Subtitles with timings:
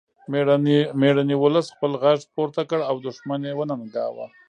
[0.99, 4.25] میړني ولس خپل غږ پورته کړ او دښمن یې وننګاوه